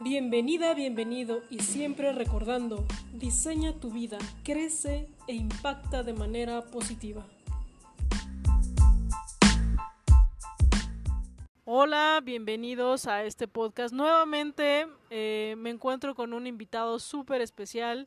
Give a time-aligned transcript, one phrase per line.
[0.00, 7.26] Bienvenida, bienvenido y siempre recordando, diseña tu vida, crece e impacta de manera positiva.
[11.64, 13.92] Hola, bienvenidos a este podcast.
[13.92, 18.06] Nuevamente eh, me encuentro con un invitado súper especial.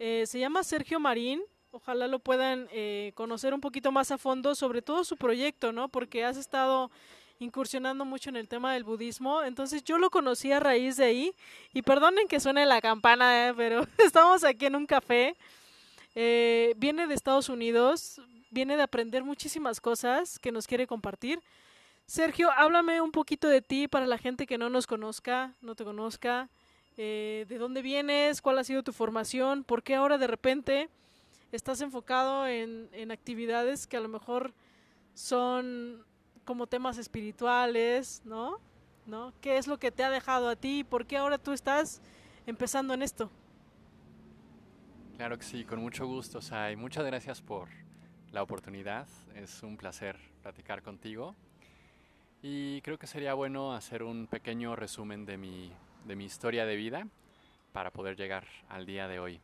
[0.00, 1.40] Eh, se llama Sergio Marín.
[1.70, 5.88] Ojalá lo puedan eh, conocer un poquito más a fondo, sobre todo su proyecto, ¿no?
[5.88, 6.90] Porque has estado
[7.42, 9.42] incursionando mucho en el tema del budismo.
[9.42, 11.34] Entonces yo lo conocí a raíz de ahí.
[11.74, 15.36] Y perdonen que suene la campana, pero estamos aquí en un café.
[16.14, 18.20] viene de Estados Unidos,
[18.50, 21.40] viene de aprender muchísimas cosas que nos quiere compartir.
[22.06, 25.84] Sergio, háblame un poquito de ti para la gente que no nos conozca, no te
[25.84, 26.50] conozca.
[26.98, 28.42] Eh, ¿De dónde vienes?
[28.42, 29.64] ¿Cuál ha sido tu formación?
[29.64, 30.90] ¿Por qué ahora de repente
[31.52, 34.52] estás enfocado en, actividades que a lo mejor
[35.14, 36.04] son
[36.44, 38.58] como temas espirituales, ¿no?
[39.40, 40.84] ¿Qué es lo que te ha dejado a ti?
[40.84, 42.00] ¿Por qué ahora tú estás
[42.46, 43.30] empezando en esto?
[45.16, 46.76] Claro que sí, con mucho gusto, Sai.
[46.76, 47.68] Muchas gracias por
[48.32, 49.06] la oportunidad.
[49.34, 51.34] Es un placer platicar contigo.
[52.42, 55.72] Y creo que sería bueno hacer un pequeño resumen de mi,
[56.06, 57.06] de mi historia de vida
[57.72, 59.40] para poder llegar al día de hoy.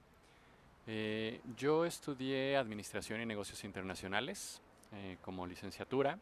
[0.87, 4.63] Eh, yo estudié Administración y Negocios Internacionales
[4.93, 6.19] eh, como licenciatura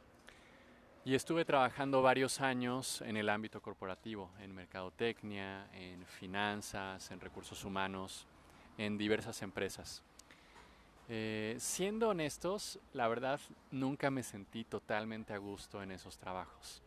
[1.07, 7.65] y estuve trabajando varios años en el ámbito corporativo, en mercadotecnia, en finanzas, en recursos
[7.65, 8.27] humanos,
[8.77, 10.03] en diversas empresas.
[11.09, 13.39] Eh, siendo honestos, la verdad
[13.71, 16.83] nunca me sentí totalmente a gusto en esos trabajos.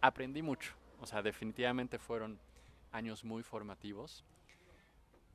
[0.00, 2.38] Aprendí mucho, o sea, definitivamente fueron
[2.92, 4.22] años muy formativos,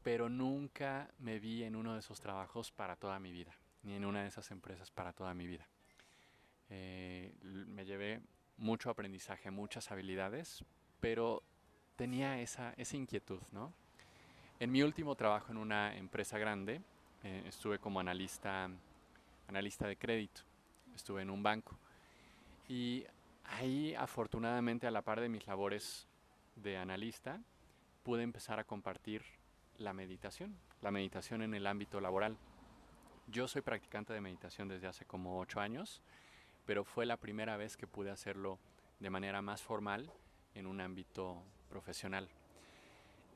[0.03, 3.51] pero nunca me vi en uno de esos trabajos para toda mi vida,
[3.83, 5.67] ni en una de esas empresas para toda mi vida.
[6.71, 8.21] Eh, me llevé
[8.57, 10.63] mucho aprendizaje, muchas habilidades,
[10.99, 11.43] pero
[11.95, 13.73] tenía esa, esa inquietud, ¿no?
[14.59, 16.81] En mi último trabajo en una empresa grande,
[17.23, 18.69] eh, estuve como analista,
[19.47, 20.41] analista de crédito,
[20.95, 21.77] estuve en un banco.
[22.69, 23.05] Y
[23.43, 26.07] ahí afortunadamente a la par de mis labores
[26.55, 27.41] de analista,
[28.03, 29.23] pude empezar a compartir
[29.77, 32.37] la meditación, la meditación en el ámbito laboral.
[33.27, 36.01] Yo soy practicante de meditación desde hace como ocho años,
[36.65, 38.59] pero fue la primera vez que pude hacerlo
[38.99, 40.11] de manera más formal
[40.55, 42.29] en un ámbito profesional.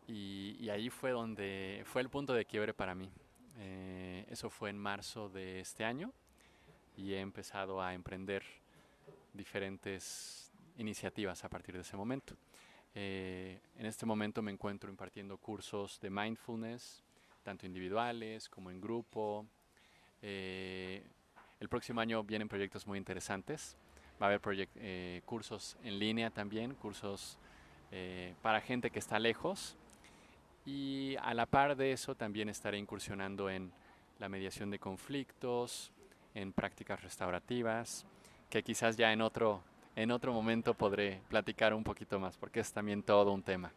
[0.08, 3.12] Y, y ahí fue donde fue el punto de quiebre para mí.
[3.58, 6.12] Eh, eso fue en marzo de este año
[6.98, 8.44] y he empezado a emprender
[9.34, 12.36] diferentes iniciativas a partir de ese momento.
[12.94, 17.04] Eh, en este momento me encuentro impartiendo cursos de mindfulness,
[17.44, 19.46] tanto individuales como en grupo.
[20.22, 21.06] Eh,
[21.60, 23.78] el próximo año vienen proyectos muy interesantes.
[24.22, 27.38] Va a haber cursos en línea también, cursos
[28.42, 29.78] para gente que está lejos
[30.66, 33.72] y a la par de eso también estaré incursionando en
[34.20, 35.92] la mediación de conflictos,
[36.34, 38.06] en prácticas restaurativas,
[38.50, 39.62] que quizás ya en otro,
[39.96, 43.72] en otro momento podré platicar un poquito más, porque es también todo un tema.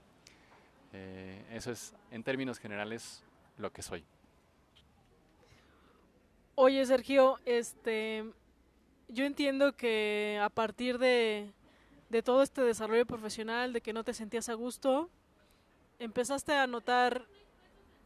[0.93, 3.23] Eh, eso es, en términos generales,
[3.59, 4.03] lo que soy.
[6.61, 8.25] Oye, Sergio, este,
[9.07, 11.53] yo entiendo que a partir de,
[12.09, 15.09] de todo este desarrollo profesional, de que no te sentías a gusto,
[16.01, 17.29] empezaste a notar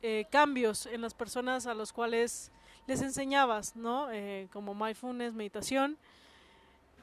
[0.03, 2.53] eh, cambios en las personas a los cuales
[2.87, 4.11] les enseñabas, ¿no?
[4.13, 5.97] Eh, como mindfulness, meditación,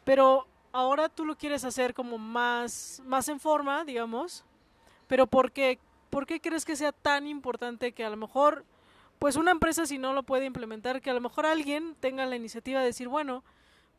[0.03, 4.45] pero ahora tú lo quieres hacer como más, más en forma, digamos,
[5.07, 5.79] pero ¿por qué?
[6.11, 8.65] ¿Por qué crees que sea tan importante que a lo mejor,
[9.19, 12.35] pues una empresa si no lo puede implementar, que a lo mejor alguien tenga la
[12.35, 13.43] iniciativa de decir, bueno,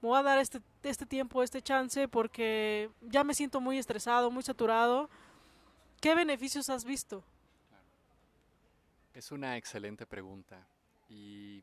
[0.01, 4.31] me voy a dar este, este tiempo, este chance, porque ya me siento muy estresado,
[4.31, 5.11] muy saturado,
[6.01, 7.23] ¿Qué beneficios has visto?
[9.13, 10.67] Es una excelente pregunta
[11.11, 11.63] y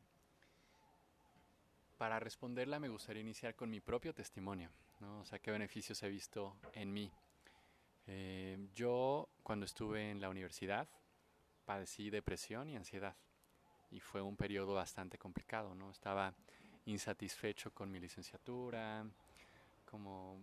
[1.96, 4.70] para responderla me gustaría iniciar con mi propio testimonio,
[5.00, 5.18] ¿no?
[5.18, 7.10] O sea, qué beneficios he visto en mí.
[8.06, 10.88] Eh, yo cuando estuve en la universidad
[11.64, 13.16] padecí depresión y ansiedad
[13.90, 15.90] y fue un periodo bastante complicado, ¿no?
[15.90, 16.34] Estaba
[16.86, 19.04] insatisfecho con mi licenciatura,
[19.90, 20.40] como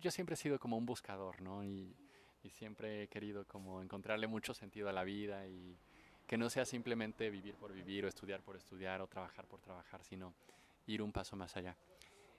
[0.00, 1.64] yo siempre he sido como un buscador, ¿no?
[1.64, 1.94] Y,
[2.42, 5.76] y siempre he querido como encontrarle mucho sentido a la vida y
[6.26, 10.04] que no sea simplemente vivir por vivir o estudiar por estudiar o trabajar por trabajar,
[10.04, 10.32] sino
[10.86, 11.76] ir un paso más allá.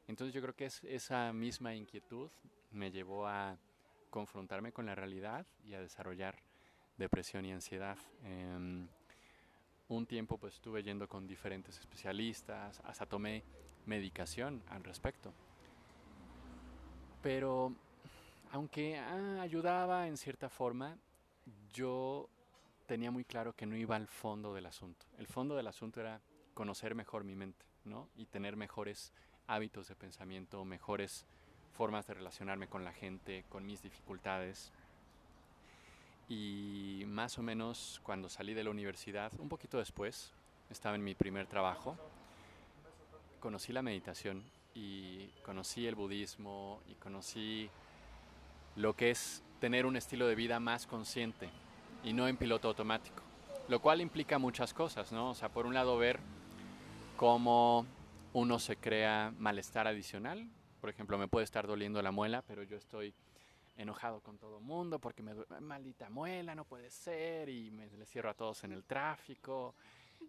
[0.07, 2.29] Entonces yo creo que es, esa misma inquietud
[2.71, 3.57] me llevó a
[4.09, 6.37] confrontarme con la realidad y a desarrollar
[6.97, 7.97] depresión y ansiedad.
[8.23, 8.87] Em,
[9.95, 13.43] un tiempo pues estuve yendo con diferentes especialistas, hasta tomé
[13.85, 15.33] medicación al respecto.
[17.21, 17.73] Pero
[18.51, 20.97] aunque ah, ayudaba en cierta forma,
[21.73, 22.29] yo
[22.85, 25.05] tenía muy claro que no iba al fondo del asunto.
[25.17, 26.21] El fondo del asunto era
[26.53, 28.07] conocer mejor mi mente, ¿no?
[28.15, 29.11] Y tener mejores
[29.47, 31.25] hábitos de pensamiento, mejores
[31.73, 34.71] formas de relacionarme con la gente, con mis dificultades.
[36.33, 40.31] Y más o menos cuando salí de la universidad, un poquito después,
[40.69, 41.97] estaba en mi primer trabajo,
[43.41, 44.41] conocí la meditación
[44.73, 47.69] y conocí el budismo y conocí
[48.77, 51.49] lo que es tener un estilo de vida más consciente
[52.01, 53.23] y no en piloto automático,
[53.67, 55.31] lo cual implica muchas cosas, ¿no?
[55.31, 56.21] O sea, por un lado ver
[57.17, 57.85] cómo
[58.31, 60.47] uno se crea malestar adicional,
[60.79, 63.13] por ejemplo, me puede estar doliendo la muela, pero yo estoy
[63.77, 68.05] enojado con todo el mundo porque me maldita muela, no puede ser, y me le
[68.05, 69.75] cierro a todos en el tráfico,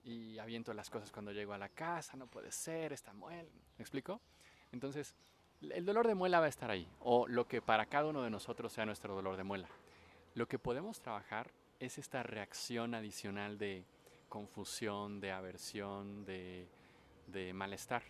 [0.05, 3.49] y aviento las cosas cuando llego a la casa, no puede ser, esta muela.
[3.79, 4.21] ¿Me explico?
[4.73, 5.15] Entonces,
[5.61, 8.31] el dolor de muela va a estar ahí, o lo que para cada uno de
[8.31, 9.69] nosotros sea nuestro dolor de muela.
[10.35, 13.85] Lo que podemos trabajar es esta reacción adicional de
[14.29, 16.67] confusión, de aversión, de,
[17.27, 18.03] de malestar.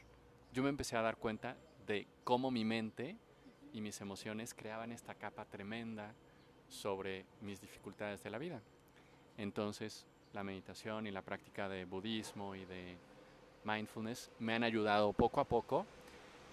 [0.53, 1.57] Yo me empecé a dar cuenta
[1.87, 3.17] de cómo mi mente
[3.73, 6.15] y mis emociones creaban esta capa tremenda
[6.69, 8.61] sobre mis dificultades de la vida.
[9.37, 12.97] Entonces, la meditación y la práctica de budismo y de
[13.65, 15.87] mindfulness me han ayudado poco a poco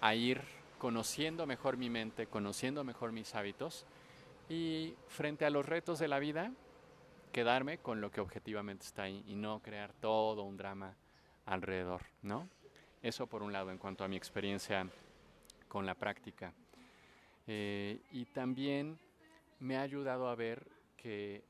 [0.02, 0.42] a ir
[0.78, 3.86] conociendo mejor mi mente, conociendo mejor mis hábitos
[4.48, 6.52] y frente a los retos de la vida,
[7.32, 10.96] quedarme con lo que objetivamente está ahí y no crear todo un drama
[11.46, 12.50] alrededor, ¿no?
[13.02, 14.88] Eso por un lado en cuanto a mi experiencia
[15.68, 16.54] con la práctica.
[17.52, 19.00] Eh, y también
[19.58, 21.44] me ha ayudado a ver que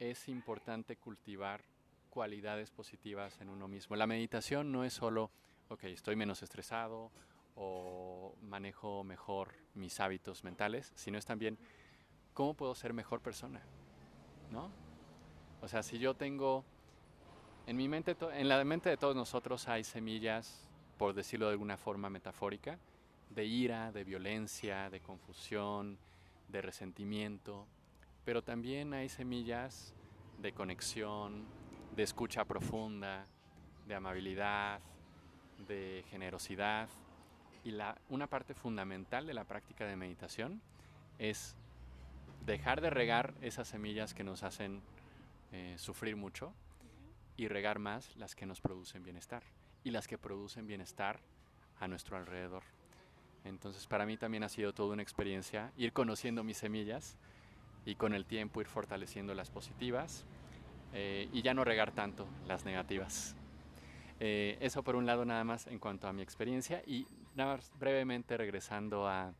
[0.00, 1.62] es importante cultivar
[2.08, 3.94] cualidades positivas en uno mismo.
[3.94, 5.30] La meditación no es solo,
[5.68, 7.12] ok, estoy menos estresado
[7.54, 11.56] o manejo mejor mis hábitos mentales, sino es también
[12.34, 13.62] cómo puedo ser mejor persona,
[14.50, 14.68] ¿no?
[15.60, 16.64] O sea, si yo tengo
[17.68, 20.68] en mi mente, en la mente de todos nosotros hay semillas,
[20.98, 22.80] por decirlo de alguna forma metafórica,
[23.30, 25.98] de ira, de violencia, de confusión,
[26.48, 27.66] de resentimiento,
[28.24, 29.94] pero también hay semillas
[30.38, 31.44] de conexión,
[31.96, 33.24] de escucha profunda,
[33.86, 34.80] de amabilidad,
[35.68, 36.88] de generosidad.
[37.64, 40.60] Y la, una parte fundamental de la práctica de meditación
[41.18, 41.54] es
[42.46, 44.80] dejar de regar esas semillas que nos hacen
[45.52, 46.52] eh, sufrir mucho
[47.36, 49.42] y regar más las que nos producen bienestar
[49.84, 51.20] y las que producen bienestar
[51.78, 52.62] a nuestro alrededor.
[53.44, 57.16] Entonces para mí también ha sido toda una experiencia ir conociendo mis semillas
[57.84, 60.24] y con el tiempo ir fortaleciendo las positivas
[60.92, 63.36] eh, y ya no regar tanto las negativas.
[64.18, 67.72] Eh, eso por un lado nada más en cuanto a mi experiencia y nada más
[67.78, 69.32] brevemente regresando a,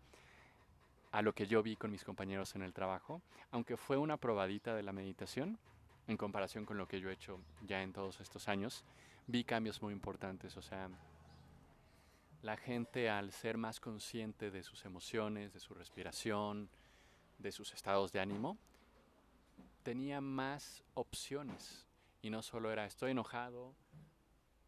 [1.12, 3.20] a lo que yo vi con mis compañeros en el trabajo,
[3.50, 5.58] aunque fue una probadita de la meditación
[6.06, 8.84] en comparación con lo que yo he hecho ya en todos estos años,
[9.26, 10.88] vi cambios muy importantes, o sea,
[12.42, 16.70] la gente al ser más consciente de sus emociones, de su respiración,
[17.38, 18.58] de sus estados de ánimo,
[19.82, 21.86] tenía más opciones.
[22.22, 23.74] Y no solo era estoy enojado,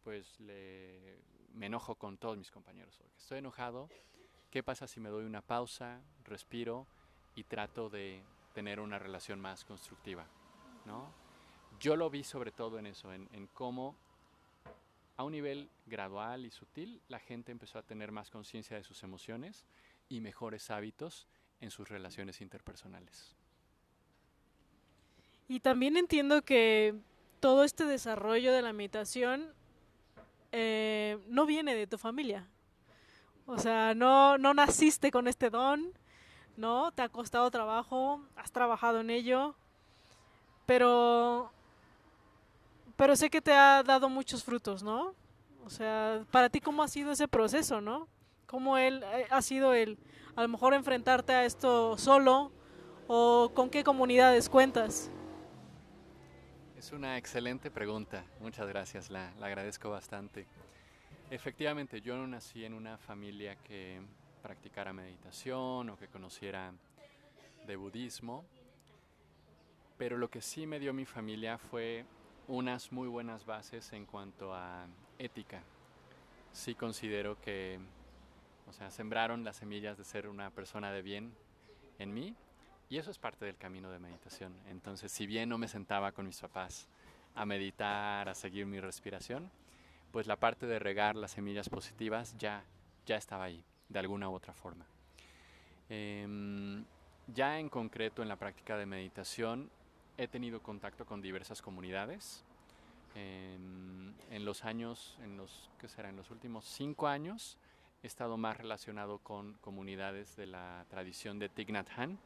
[0.03, 2.99] pues me enojo con todos mis compañeros.
[3.17, 3.89] Estoy enojado,
[4.51, 6.87] ¿qué pasa si me doy una pausa, respiro
[7.35, 8.23] y trato de
[8.53, 10.27] tener una relación más constructiva?
[10.85, 11.11] ¿no?
[11.79, 13.95] Yo lo vi sobre todo en eso, en cómo
[15.15, 19.03] a un nivel gradual y sutil, la gente empezó a tener más conciencia de sus
[19.03, 19.65] emociones
[20.09, 21.27] y mejores hábitos
[21.61, 23.35] en sus relaciones interpersonales.
[25.47, 26.95] Y también entiendo que
[27.39, 29.53] todo este desarrollo de la meditación
[30.51, 32.47] eh, no viene de tu familia.
[33.45, 35.93] O sea, no, no naciste con este don,
[36.57, 36.91] ¿no?
[36.91, 39.55] Te ha costado trabajo, has trabajado en ello,
[40.65, 41.52] pero
[43.03, 45.13] pero sé que te ha dado muchos frutos, ¿no?
[45.65, 48.07] O sea, para ti, ¿cómo ha sido ese proceso, no?
[48.45, 49.97] ¿Cómo él eh, ha sido el,
[50.37, 52.53] a lo mejor, enfrentarte a esto solo
[53.07, 55.11] o con qué comunidades cuentas?
[56.77, 60.47] Es una excelente pregunta, muchas gracias, la, la agradezco bastante.
[61.29, 64.01] Efectivamente, yo no nací en una familia que
[64.41, 66.71] practicara meditación o que conociera
[67.67, 68.45] de budismo,
[69.97, 72.05] pero lo que sí me dio mi familia fue
[72.47, 74.85] unas muy buenas bases en cuanto a
[75.17, 75.61] ética.
[76.51, 77.79] Sí considero que,
[78.67, 81.33] o sea, sembraron las semillas de ser una persona de bien
[81.99, 82.35] en mí
[82.89, 84.53] y eso es parte del camino de meditación.
[84.69, 86.87] Entonces, si bien no me sentaba con mis papás
[87.35, 89.49] a meditar, a seguir mi respiración,
[90.11, 92.63] pues la parte de regar las semillas positivas ya,
[93.05, 94.85] ya estaba ahí, de alguna u otra forma.
[95.89, 96.85] Em,
[97.27, 99.71] ya en concreto en la práctica de meditación,
[100.17, 102.43] he tenido contacto con diversas comunidades.
[103.15, 104.15] En,
[104.45, 106.09] los años, en los, ¿qué será?
[106.09, 107.57] En los últimos cinco años
[108.01, 112.17] he estado más relacionado con comunidades de la tradición de Thich Nhat Hanh,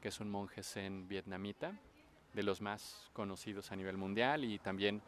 [0.00, 1.72] que es un monje zen vietnamita,
[2.34, 5.00] de los más conocidos a nivel mundial y también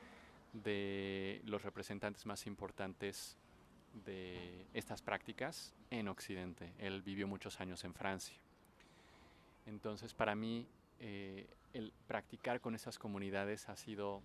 [0.54, 3.36] de los representantes más importantes
[4.06, 6.72] de estas prácticas en Occidente.
[6.78, 8.36] Él vivió muchos años en Francia.
[9.66, 10.66] Entonces, para mí,
[11.00, 14.22] eh, el practicar con esas comunidades ha sido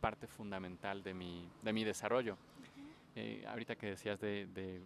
[0.00, 2.36] parte fundamental de mi, de mi desarrollo.
[3.14, 4.82] Eh, ahorita que decías de, de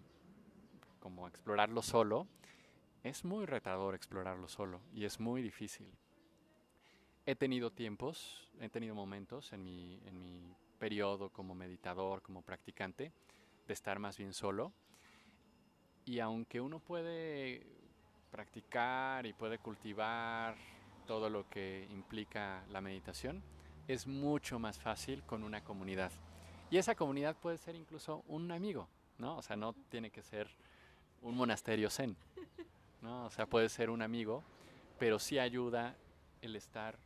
[1.01, 2.27] como explorarlo solo,
[3.03, 5.91] es muy retador explorarlo solo y es muy difícil.
[7.27, 13.13] He tenido tiempos, he tenido momentos en mi, en mi periodo como meditador, como practicante,
[13.67, 14.73] de estar más bien solo.
[16.05, 17.67] Y aunque uno puede
[18.31, 20.57] practicar y puede cultivar
[21.07, 23.43] todo lo que implica la meditación,
[23.89, 26.13] es mucho más fácil con una comunidad.
[26.71, 28.89] Y esa comunidad puede ser incluso un amigo,
[29.19, 29.37] ¿no?
[29.37, 30.49] O sea, no tiene que ser
[31.23, 32.17] un monasterio zen,
[33.03, 33.27] ¿no?
[33.27, 34.45] O sea, puede ser un amigo,
[34.99, 35.97] pero sí ayuda
[36.43, 36.97] el estar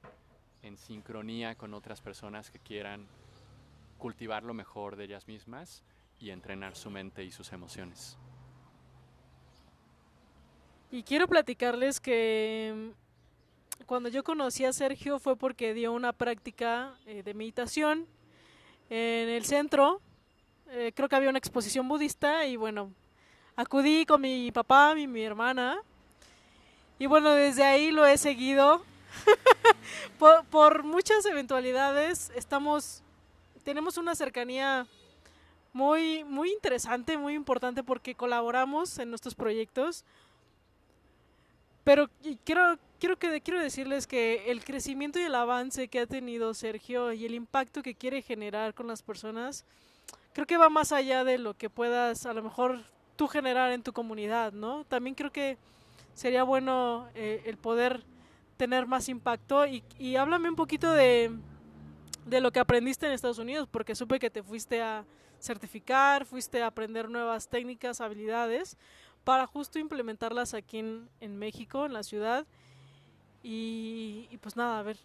[0.62, 3.06] en sincronía con otras personas que quieran
[3.98, 5.82] cultivar lo mejor de ellas mismas
[6.18, 8.18] y entrenar su mente y sus emociones.
[10.90, 12.92] Y quiero platicarles que
[13.86, 18.06] cuando yo conocí a Sergio fue porque dio una práctica eh, de meditación
[18.90, 20.00] en el centro.
[20.70, 22.92] Eh, creo que había una exposición budista y bueno,
[23.56, 25.78] acudí con mi papá, mi, mi hermana.
[26.98, 28.82] Y bueno, desde ahí lo he seguido.
[30.18, 33.04] por, por muchas eventualidades estamos
[33.64, 34.86] tenemos una cercanía
[35.72, 40.04] muy, muy interesante, muy importante porque colaboramos en nuestros proyectos.
[41.82, 42.08] Pero
[42.44, 47.12] quiero, quiero, que, quiero decirles que el crecimiento y el avance que ha tenido Sergio
[47.12, 49.66] y el impacto que quiere generar con las personas,
[50.32, 52.82] creo que va más allá de lo que puedas a lo mejor
[53.16, 54.84] tú generar en tu comunidad, ¿no?
[54.84, 55.58] También creo que
[56.14, 58.02] sería bueno eh, el poder
[58.56, 61.30] tener más impacto y, y háblame un poquito de,
[62.24, 65.04] de lo que aprendiste en Estados Unidos, porque supe que te fuiste a
[65.40, 68.78] certificar, fuiste a aprender nuevas técnicas, habilidades,
[69.24, 72.46] para justo implementarlas aquí en, en México, en la ciudad.
[73.44, 74.96] Y, y, pues nada, a ver.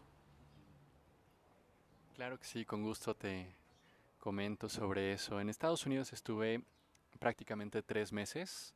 [2.15, 3.45] Claro que sí, con gusto te
[4.19, 5.39] comento sobre eso.
[5.39, 6.63] En Estados Unidos estuve
[7.19, 8.73] prácticamente tres meses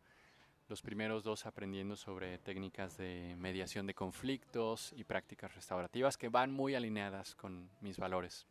[0.69, 6.51] los primeros dos aprendiendo sobre técnicas de mediación de conflictos y prácticas restaurativas que van
[6.51, 8.47] muy alineadas con mis valores.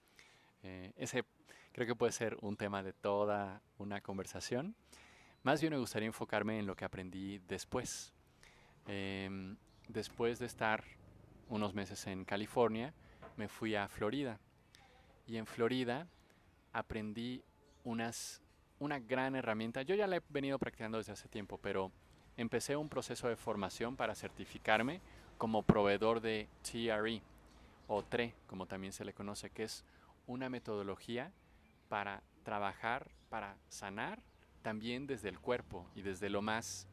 [0.62, 1.24] Eh, ese
[1.72, 4.74] creo que puede ser un tema de toda una conversación.
[5.42, 8.12] Más bien me gustaría enfocarme en lo que aprendí después.
[8.86, 9.56] Eh,
[9.88, 10.84] después de estar
[11.52, 12.94] unos meses en California,
[13.36, 14.40] me fui a Florida.
[15.26, 16.06] Y en Florida
[16.72, 17.44] aprendí
[17.84, 18.40] unas,
[18.78, 19.82] una gran herramienta.
[19.82, 21.92] Yo ya la he venido practicando desde hace tiempo, pero
[22.38, 25.02] empecé un proceso de formación para certificarme
[25.36, 27.20] como proveedor de TRE
[27.86, 29.84] o TRE, como también se le conoce, que es
[30.26, 31.32] una metodología
[31.90, 34.22] para trabajar, para sanar
[34.62, 36.88] también desde el cuerpo y desde lo más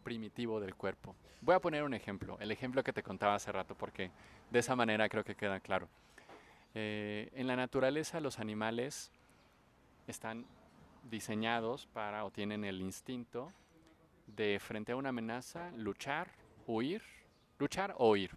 [0.00, 1.14] primitivo del cuerpo.
[1.40, 4.10] Voy a poner un ejemplo, el ejemplo que te contaba hace rato, porque
[4.50, 5.88] de esa manera creo que queda claro.
[6.74, 9.10] Eh, en la naturaleza los animales
[10.06, 10.46] están
[11.08, 13.52] diseñados para o tienen el instinto
[14.26, 16.30] de frente a una amenaza, luchar,
[16.66, 17.02] huir,
[17.58, 18.30] luchar o huir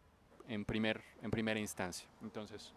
[0.48, 2.08] en, primer, en primera instancia.
[2.22, 2.74] Entonces,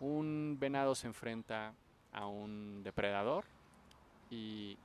[0.00, 1.74] un venado se enfrenta
[2.12, 3.44] a un depredador
[4.30, 4.78] y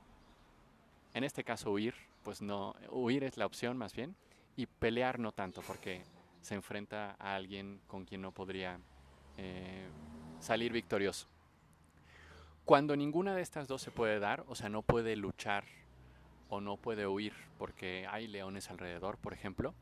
[1.13, 4.15] en este caso huir, pues no, huir es la opción más bien
[4.55, 6.03] y pelear no tanto porque
[6.41, 8.79] se enfrenta a alguien con quien no podría
[9.37, 9.87] eh,
[10.39, 11.27] salir victorioso.
[12.65, 15.65] Cuando ninguna de estas dos se puede dar, o sea, no puede luchar
[16.49, 19.73] o no puede huir porque hay leones alrededor, por ejemplo,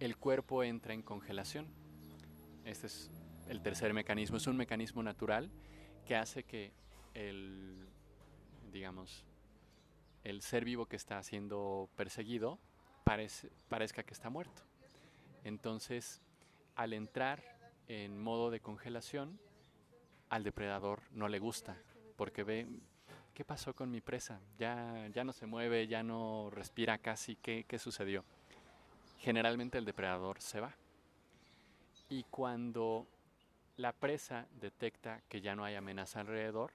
[0.00, 1.66] el cuerpo entra en congelación.
[2.64, 3.10] Este es
[3.48, 4.36] el tercer mecanismo.
[4.36, 5.50] Es un mecanismo natural
[6.06, 6.72] que hace que
[7.14, 7.86] el,
[8.72, 9.24] digamos,
[10.24, 12.58] el ser vivo que está siendo perseguido
[13.04, 14.62] parezca que está muerto.
[15.44, 16.22] Entonces,
[16.74, 17.42] al entrar
[17.86, 19.38] en modo de congelación,
[20.30, 21.76] al depredador no le gusta,
[22.16, 22.66] porque ve,
[23.34, 24.40] ¿qué pasó con mi presa?
[24.58, 28.24] Ya, ya no se mueve, ya no respira casi, ¿qué, ¿qué sucedió?
[29.18, 30.74] Generalmente el depredador se va.
[32.08, 33.06] Y cuando
[33.76, 36.72] la presa detecta que ya no hay amenaza alrededor,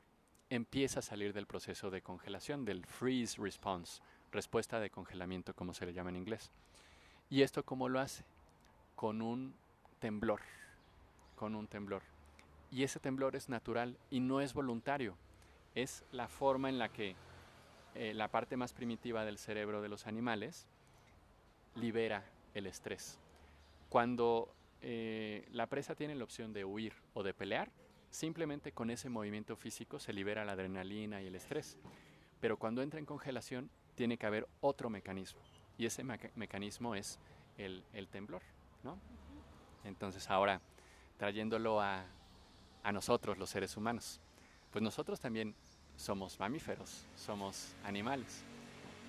[0.50, 4.02] empieza a salir del proceso de congelación, del freeze response,
[4.32, 6.52] respuesta de congelamiento como se le llama en inglés.
[7.30, 8.24] ¿Y esto cómo lo hace?
[8.96, 9.54] Con un
[10.00, 10.42] temblor,
[11.36, 12.02] con un temblor.
[12.72, 15.16] Y ese temblor es natural y no es voluntario.
[15.76, 17.16] Es la forma en la que
[17.96, 20.68] eh, la parte más primitiva del cerebro de los animales
[21.76, 23.20] libera el estrés.
[23.90, 27.72] Cuando eh, la presa tiene la opción de huir o de pelear,
[28.10, 31.78] simplemente con ese movimiento físico se libera la adrenalina y el estrés.
[32.40, 35.42] Pero cuando entra en congelación, tiene que haber otro mecanismo.
[35.78, 36.04] Y ese
[36.36, 37.20] mecanismo es
[37.58, 38.42] el, temblor.
[39.84, 40.62] Entonces ahora,
[41.18, 42.06] trayéndolo a,
[42.84, 44.22] a nosotros, los seres humanos,
[44.72, 45.56] pues nosotros también
[45.96, 48.44] somos mamíferos, somos animales.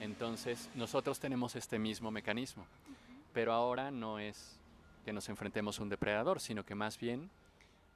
[0.00, 2.66] Entonces nosotros tenemos este mismo mecanismo,
[3.32, 4.58] pero ahora no es
[5.04, 7.30] que nos enfrentemos a un depredador, sino que más bien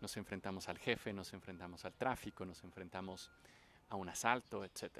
[0.05, 3.31] nos enfrentamos al jefe, nos enfrentamos al tráfico, nos enfrentamos
[3.89, 4.99] a un asalto, etc.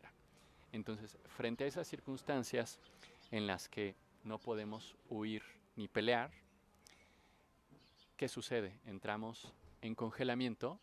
[0.73, 2.81] Entonces, frente a esas circunstancias
[3.31, 5.43] en las que no podemos huir
[5.77, 6.31] ni pelear,
[8.17, 8.81] ¿qué sucede?
[8.87, 10.81] Entramos en congelamiento,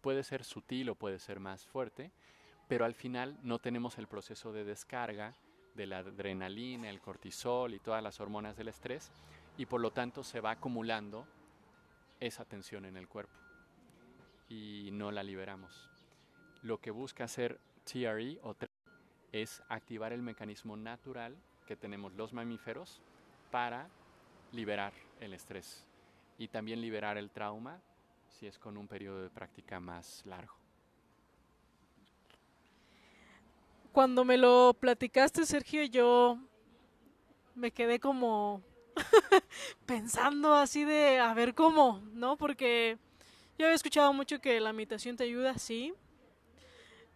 [0.00, 2.12] puede ser sutil o puede ser más fuerte,
[2.68, 5.34] pero al final no tenemos el proceso de descarga
[5.74, 9.10] de la adrenalina, el cortisol y todas las hormonas del estrés,
[9.58, 11.26] y por lo tanto se va acumulando
[12.20, 13.38] esa tensión en el cuerpo
[14.48, 15.90] y no la liberamos.
[16.62, 18.54] Lo que busca hacer TRE o
[19.32, 23.02] es activar el mecanismo natural que tenemos los mamíferos
[23.50, 23.88] para
[24.52, 25.86] liberar el estrés
[26.38, 27.80] y también liberar el trauma
[28.28, 30.54] si es con un periodo de práctica más largo.
[33.92, 36.38] Cuando me lo platicaste, Sergio, yo
[37.54, 38.62] me quedé como
[39.86, 42.36] pensando así de a ver cómo, ¿no?
[42.36, 42.98] Porque
[43.58, 45.94] yo había escuchado mucho que la meditación te ayuda, sí.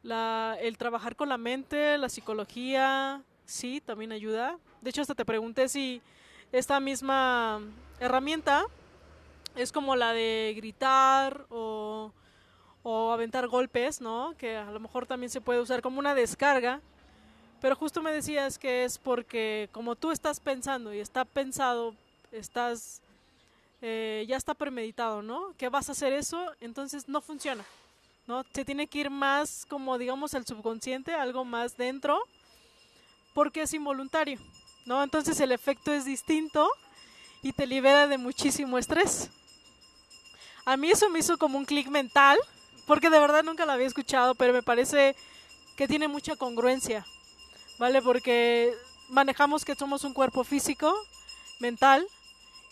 [0.02, 4.58] La, el trabajar con la mente, la psicología, sí, también ayuda.
[4.80, 6.00] De hecho, hasta te pregunté si
[6.52, 7.60] esta misma
[8.00, 8.64] herramienta
[9.56, 12.12] es como la de gritar o,
[12.82, 14.34] o aventar golpes, ¿no?
[14.38, 16.80] Que a lo mejor también se puede usar como una descarga
[17.60, 21.94] pero justo me decías que es porque como tú estás pensando y está pensado,
[22.30, 23.00] estás,
[23.82, 25.54] eh, ya está premeditado, ¿no?
[25.56, 27.64] Que vas a hacer eso, entonces no funciona,
[28.26, 28.44] ¿no?
[28.52, 32.22] Se tiene que ir más como, digamos, al subconsciente, algo más dentro,
[33.34, 34.38] porque es involuntario,
[34.86, 35.02] ¿no?
[35.02, 36.70] Entonces el efecto es distinto
[37.42, 39.30] y te libera de muchísimo estrés.
[40.64, 42.38] A mí eso me hizo como un clic mental,
[42.86, 45.16] porque de verdad nunca lo había escuchado, pero me parece
[45.76, 47.06] que tiene mucha congruencia.
[47.78, 48.02] ¿Vale?
[48.02, 48.74] Porque
[49.08, 50.94] manejamos que somos un cuerpo físico,
[51.60, 52.06] mental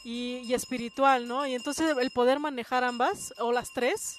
[0.05, 1.47] y, espiritual, ¿no?
[1.47, 4.19] Y entonces el poder manejar ambas, o las tres,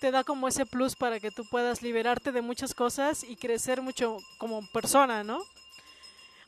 [0.00, 3.82] te da como ese plus para que tú puedas liberarte de muchas cosas y crecer
[3.82, 5.42] mucho como persona, ¿no?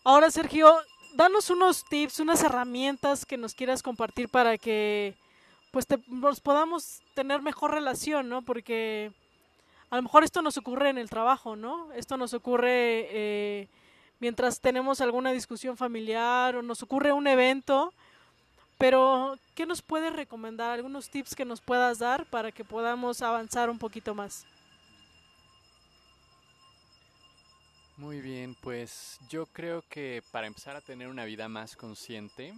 [0.04, 0.74] Ahora, Sergio,
[1.14, 5.14] danos unos tips, unas herramientas que nos quieras compartir para que
[5.70, 8.42] pues nos podamos tener mejor relación, ¿no?
[8.42, 9.12] Porque
[9.92, 11.92] a lo mejor esto nos ocurre en el trabajo, ¿no?
[11.92, 13.68] Esto nos ocurre eh,
[14.20, 17.92] mientras tenemos alguna discusión familiar o nos ocurre un evento,
[18.78, 20.70] pero ¿qué nos puedes recomendar?
[20.70, 24.46] ¿Algunos tips que nos puedas dar para que podamos avanzar un poquito más?
[27.98, 32.54] Muy bien, pues yo creo que para empezar a tener una vida más consciente,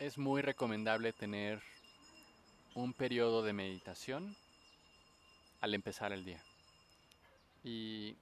[0.00, 1.62] es muy recomendable tener
[2.74, 4.36] un periodo de meditación
[5.62, 6.42] al empezar el día.
[7.64, 8.16] Y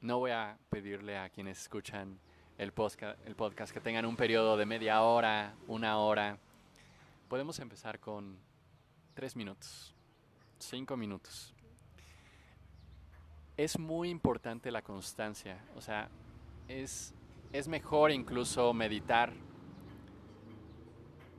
[0.00, 2.18] no voy a pedirle a quienes escuchan
[2.56, 6.38] el podcast, el podcast que tengan un periodo de media hora, una hora.
[7.28, 8.38] Podemos empezar con
[9.12, 9.92] tres minutos,
[10.58, 11.52] cinco minutos.
[13.56, 16.08] Es muy importante la constancia, o sea,
[16.68, 17.12] es,
[17.52, 19.32] es mejor incluso meditar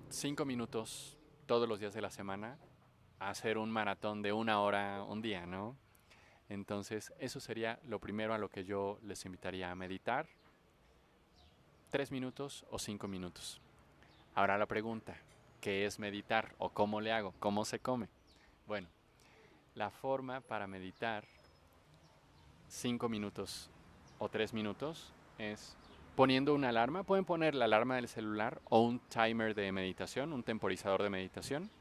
[0.09, 2.57] cinco minutos todos los días de la semana
[3.29, 5.75] hacer un maratón de una hora un día, ¿no?
[6.47, 10.27] Entonces, eso sería lo primero a lo que yo les invitaría a meditar.
[11.89, 13.61] Tres minutos o cinco minutos.
[14.35, 15.15] Ahora la pregunta,
[15.59, 17.33] ¿qué es meditar o cómo le hago?
[17.39, 18.09] ¿Cómo se come?
[18.67, 18.88] Bueno,
[19.73, 21.25] la forma para meditar
[22.67, 23.69] cinco minutos
[24.19, 25.75] o tres minutos es
[26.15, 27.03] poniendo una alarma.
[27.03, 31.71] Pueden poner la alarma del celular o un timer de meditación, un temporizador de meditación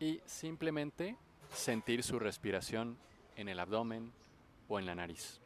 [0.00, 1.16] y simplemente
[1.52, 2.96] sentir su respiración
[3.36, 4.12] en el abdomen
[4.68, 5.40] o en la nariz.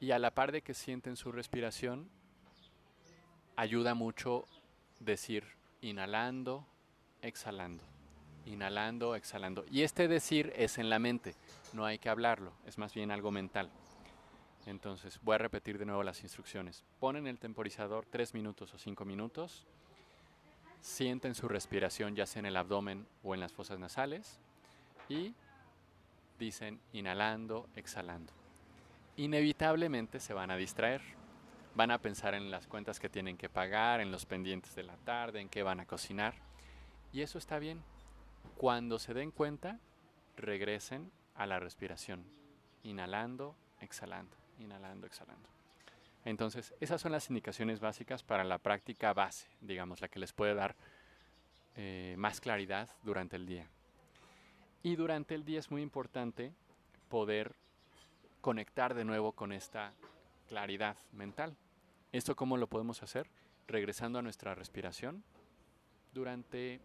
[0.00, 2.08] Y a la par de que sienten su respiración,
[3.56, 4.46] ayuda mucho
[4.98, 5.44] decir
[5.82, 6.66] inhalando,
[7.20, 7.84] exhalando,
[8.46, 9.66] inhalando, exhalando.
[9.70, 11.34] Y este decir es en la mente,
[11.74, 13.70] no hay que hablarlo, es más bien algo mental.
[14.64, 16.84] Entonces voy a repetir de nuevo las instrucciones.
[16.98, 19.66] Ponen el temporizador tres minutos o cinco minutos
[20.80, 24.40] sienten su respiración ya sea en el abdomen o en las fosas nasales
[25.08, 25.34] y
[26.38, 28.32] dicen inhalando, exhalando.
[29.16, 31.02] Inevitablemente se van a distraer.
[31.74, 34.96] Van a pensar en las cuentas que tienen que pagar, en los pendientes de la
[34.96, 36.34] tarde, en qué van a cocinar.
[37.12, 37.82] Y eso está bien.
[38.56, 39.78] Cuando se den cuenta,
[40.36, 42.24] regresen a la respiración.
[42.82, 45.59] Inhalando, exhalando, inhalando, exhalando.
[46.24, 50.54] Entonces, esas son las indicaciones básicas para la práctica base, digamos, la que les puede
[50.54, 50.76] dar
[51.76, 53.68] eh, más claridad durante el día.
[54.82, 56.52] Y durante el día es muy importante
[57.08, 57.54] poder
[58.40, 59.92] conectar de nuevo con esta
[60.48, 61.56] claridad mental.
[62.12, 63.28] ¿Esto cómo lo podemos hacer?
[63.66, 65.22] Regresando a nuestra respiración
[66.12, 66.80] durante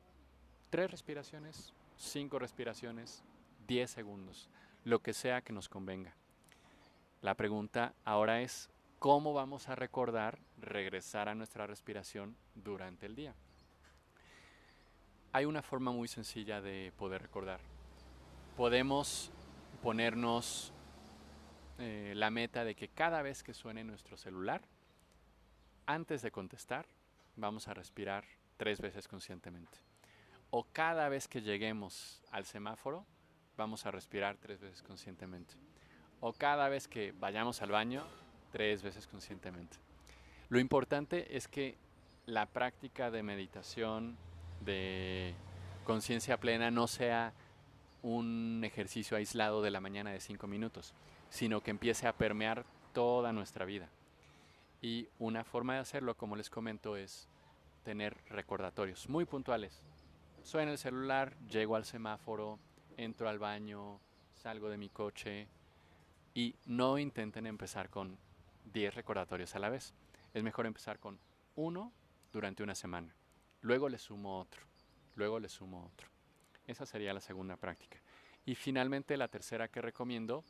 [0.69, 3.23] tres respiraciones, cinco respiraciones,
[3.67, 4.49] diez segundos,
[4.83, 6.15] lo que sea que nos convenga.
[7.21, 13.33] La pregunta ahora es, ¿cómo vamos a recordar regresar a nuestra respiración durante el día?
[15.31, 17.59] Hay una forma muy sencilla de poder recordar
[18.55, 19.31] podemos
[19.83, 20.71] ponernos
[21.77, 24.61] eh, la meta de que cada vez que suene nuestro celular,
[25.85, 26.85] antes de contestar,
[27.35, 28.23] vamos a respirar
[28.57, 29.77] tres veces conscientemente.
[30.51, 33.05] O cada vez que lleguemos al semáforo,
[33.57, 35.53] vamos a respirar tres veces conscientemente.
[36.21, 38.05] O cada vez que vayamos al baño,
[38.51, 39.77] tres veces conscientemente.
[40.49, 41.77] Lo importante es que
[42.25, 44.17] la práctica de meditación,
[44.61, 45.33] de
[45.83, 47.33] conciencia plena, no sea
[48.01, 50.93] un ejercicio aislado de la mañana de cinco minutos,
[51.29, 53.89] sino que empiece a permear toda nuestra vida.
[54.81, 57.27] Y una forma de hacerlo, como les comento, es
[57.83, 59.81] tener recordatorios muy puntuales.
[60.43, 62.59] Suena el celular, llego al semáforo,
[62.97, 63.99] entro al baño,
[64.35, 65.47] salgo de mi coche
[66.35, 68.17] y no intenten empezar con
[68.73, 69.93] 10 recordatorios a la vez.
[70.33, 71.19] Es mejor empezar con
[71.55, 71.91] uno
[72.31, 73.15] durante una semana.
[73.61, 74.61] Luego le sumo otro.
[75.15, 76.07] Luego le sumo otro.
[76.67, 77.99] Esa sería la segunda práctica.
[78.45, 80.43] Y finalmente la tercera que recomiendo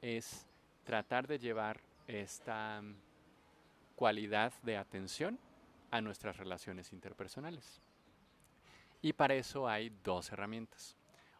[0.00, 0.46] es
[0.84, 2.82] tratar de llevar esta
[3.96, 5.38] cualidad de atención
[5.90, 7.80] a nuestras relaciones interpersonales.
[9.02, 10.96] Y para eso hay dos herramientas.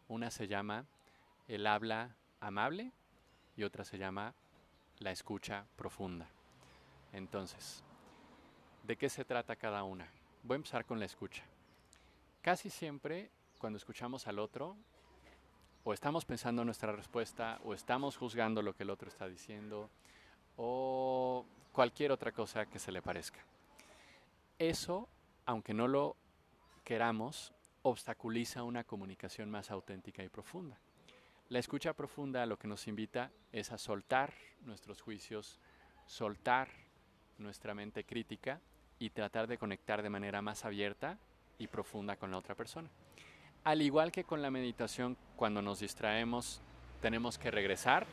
[0.08, 0.86] Una se llama
[1.48, 2.92] el habla amable
[3.56, 4.34] y otra se llama
[4.98, 6.28] la escucha profunda.
[7.12, 7.82] Entonces,
[8.82, 10.08] ¿de qué se trata cada una?
[10.42, 11.42] Voy a empezar con la escucha.
[12.42, 14.76] Casi siempre cuando escuchamos al otro,
[15.84, 19.90] o estamos pensando en nuestra respuesta, o estamos juzgando lo que el otro está diciendo,
[20.56, 23.40] o cualquier otra cosa que se le parezca.
[24.58, 25.08] Eso,
[25.46, 26.16] aunque no lo
[26.84, 27.52] queramos,
[27.82, 30.78] obstaculiza una comunicación más auténtica y profunda.
[31.50, 35.60] La escucha profunda lo que nos invita es a soltar nuestros juicios,
[36.06, 36.68] soltar
[37.36, 38.60] nuestra mente crítica
[38.98, 41.18] y tratar de conectar de manera más abierta
[41.58, 42.88] y profunda con la otra persona.
[43.62, 46.62] Al igual que con la meditación, cuando nos distraemos,
[47.02, 48.06] tenemos que regresar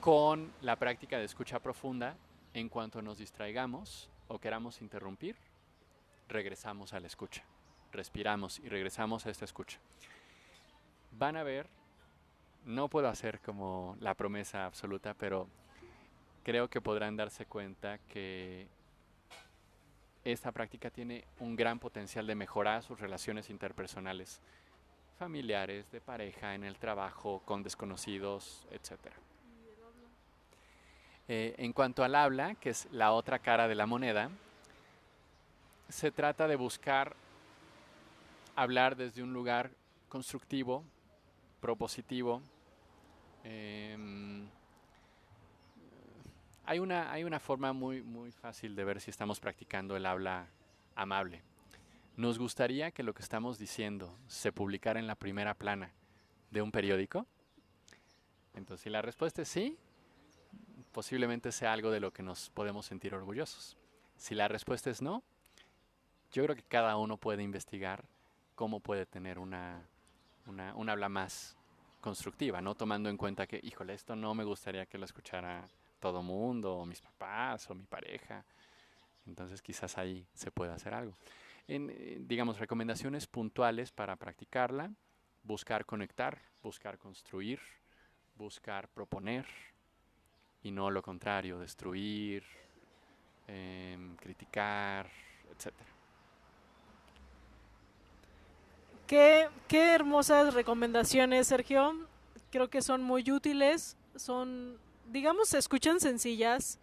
[0.00, 2.16] con la práctica de escucha profunda.
[2.52, 5.36] En cuanto nos distraigamos o queramos interrumpir,
[6.28, 7.44] regresamos a la escucha.
[7.92, 9.78] Respiramos y regresamos a esta escucha.
[11.18, 11.66] Van a ver,
[12.66, 15.48] no puedo hacer como la promesa absoluta, pero
[16.44, 18.66] creo que podrán darse cuenta que
[20.24, 24.42] esta práctica tiene un gran potencial de mejorar sus relaciones interpersonales,
[25.18, 29.10] familiares, de pareja, en el trabajo, con desconocidos, etc.
[31.28, 34.28] Eh, en cuanto al habla, que es la otra cara de la moneda,
[35.88, 37.16] se trata de buscar
[38.54, 39.70] hablar desde un lugar
[40.10, 40.84] constructivo,
[41.60, 42.42] propositivo,
[43.44, 44.48] em,
[46.64, 50.48] hay una, hay una forma muy, muy fácil de ver si estamos practicando el habla
[50.94, 51.42] amable.
[52.16, 55.92] Nos gustaría que lo que estamos diciendo se publicara en la primera plana
[56.50, 57.26] de un periódico.
[58.54, 59.78] Entonces, si la respuesta es sí,
[60.92, 63.76] posiblemente sea algo de lo que nos podemos sentir orgullosos.
[64.16, 65.22] Si la respuesta es no,
[66.32, 68.04] yo creo que cada uno puede investigar
[68.54, 69.86] cómo puede tener una,
[70.46, 71.56] una, una habla más
[72.00, 72.74] constructiva, ¿no?
[72.74, 75.64] Tomando en cuenta que, híjole, esto no me gustaría que lo escuchara
[75.98, 78.44] todo mundo, o mis papás, o mi pareja.
[79.26, 81.14] Entonces quizás ahí se pueda hacer algo.
[81.66, 84.92] En, eh, digamos, recomendaciones puntuales para practicarla,
[85.42, 87.60] buscar conectar, buscar construir,
[88.36, 89.46] buscar proponer,
[90.62, 92.42] y no lo contrario, destruir,
[93.46, 95.08] em, criticar,
[95.50, 95.72] etc.
[99.06, 101.94] Qué, qué hermosas recomendaciones, Sergio.
[102.50, 106.78] Creo que son muy útiles, son digamos, se escuchan sencillas,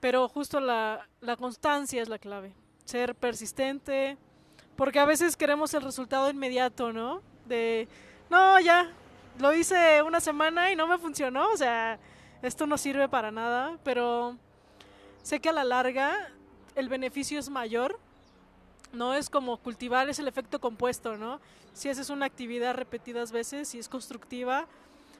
[0.00, 2.52] pero justo la, la constancia es la clave.
[2.84, 4.16] Ser persistente,
[4.76, 7.22] porque a veces queremos el resultado inmediato, ¿no?
[7.46, 7.88] De,
[8.28, 8.90] no, ya,
[9.38, 11.98] lo hice una semana y no me funcionó, o sea,
[12.42, 14.36] esto no sirve para nada, pero
[15.22, 16.32] sé que a la larga
[16.74, 17.98] el beneficio es mayor,
[18.92, 21.40] no es como cultivar, es el efecto compuesto, ¿no?
[21.72, 24.66] Si haces una actividad repetidas veces y es constructiva,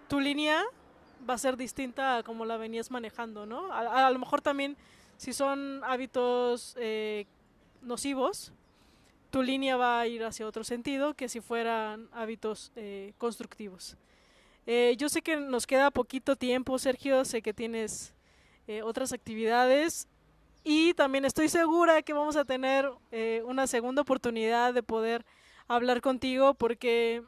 [0.09, 0.65] tu línea
[1.29, 3.73] va a ser distinta a como la venías manejando, ¿no?
[3.73, 4.77] A, lo mejor también
[5.17, 7.27] si son hábitos eh,
[7.83, 8.53] nocivos,
[9.31, 13.97] tu línea va a ir hacia otro sentido que si fueran hábitos eh, constructivos.
[14.67, 18.15] Eh, yo sé que nos queda poquito tiempo, Sergio, sé que tienes
[18.85, 20.07] otras actividades
[20.65, 22.91] y también estoy segura que vamos a tener
[23.45, 25.25] una segunda oportunidad de poder
[25.69, 27.23] hablar contigo porque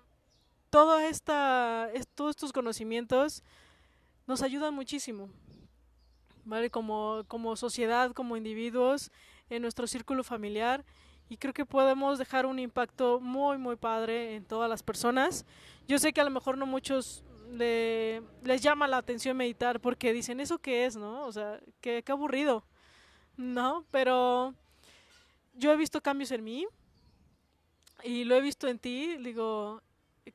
[1.08, 3.42] esta, todos estos conocimientos
[4.26, 5.28] nos ayudan muchísimo,
[6.44, 6.70] ¿vale?
[6.70, 9.10] Como, como sociedad, como individuos,
[9.50, 10.84] en nuestro círculo familiar
[11.28, 15.44] y creo que podemos dejar un impacto muy, muy padre en todas las personas.
[15.86, 20.12] Yo sé que a lo mejor no muchos le, les llama la atención meditar porque
[20.12, 21.26] dicen, ¿eso qué es, no?
[21.26, 22.64] O sea, qué, qué aburrido,
[23.42, 23.84] ¿no?
[23.90, 24.54] Pero
[25.54, 26.66] yo he visto cambios en mí
[28.02, 29.82] y lo he visto en ti, digo,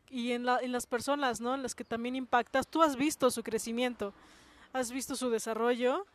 [0.09, 1.55] y en, la, en las personas, ¿no?
[1.55, 4.13] En las que también impactas, tú has visto su crecimiento,
[4.73, 6.05] has visto su desarrollo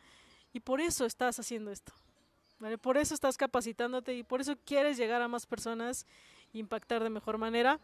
[0.53, 1.93] y por eso estás haciendo esto.
[2.59, 2.77] ¿vale?
[2.77, 6.05] Por eso estás capacitándote y por eso quieres llegar a más personas
[6.53, 7.79] e impactar de mejor manera.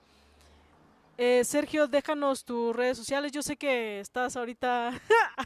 [1.18, 3.34] Eh, Sergio, déjanos tus redes sociales.
[3.34, 4.94] Yo sé que estás ahorita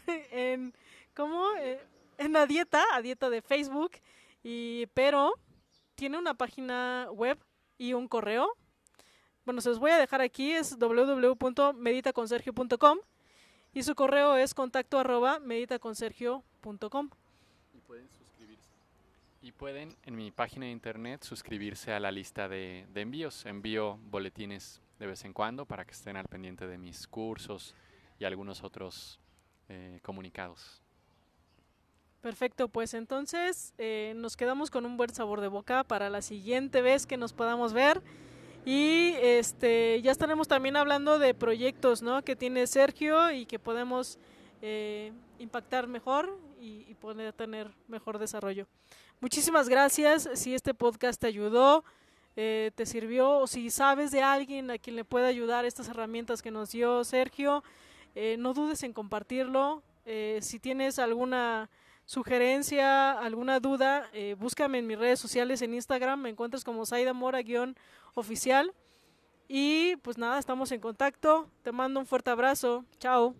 [0.32, 0.74] en,
[1.16, 1.48] ¿cómo?
[1.60, 1.82] Eh,
[2.18, 3.92] en la dieta, a dieta de Facebook,
[4.44, 5.34] y, pero
[5.96, 7.38] tiene una página web
[7.78, 8.56] y un correo
[9.46, 12.98] bueno, se los voy a dejar aquí, es www.meditaconsergio.com
[13.74, 17.10] y su correo es contacto arroba meditaconsergio.com.
[17.74, 18.72] Y pueden suscribirse.
[19.42, 23.46] Y pueden en mi página de internet suscribirse a la lista de, envíos.
[23.46, 27.76] Envío boletines de vez en cuando para que estén al pendiente de mis cursos
[28.20, 29.20] y algunos otros
[29.68, 30.83] eh, comunicados.
[32.24, 36.82] Perfecto, pues entonces eh, nos quedamos con un buen sabor de boca para la siguiente
[36.82, 38.02] vez que nos podamos ver.
[38.64, 42.22] Y este, ya estaremos también hablando de proyectos ¿no?
[42.22, 44.20] que tiene Sergio y que podemos
[44.62, 48.68] eh, impactar mejor y, poder tener mejor desarrollo.
[49.20, 50.30] Muchísimas gracias.
[50.36, 51.84] Si este podcast te ayudó,
[52.38, 56.42] eh, te sirvió o si sabes de alguien a quien le pueda ayudar estas herramientas
[56.42, 57.66] que nos dio Sergio,
[58.16, 59.84] eh, no dudes en compartirlo.
[60.40, 61.70] si tienes alguna
[62.06, 67.42] sugerencia, alguna duda, búscame en mis redes sociales en Instagram, me encuentras como Saida Mora
[68.14, 68.74] oficial.
[69.48, 71.50] Y pues nada, estamos en contacto.
[71.62, 72.86] Te mando un fuerte abrazo.
[72.98, 73.36] Chao.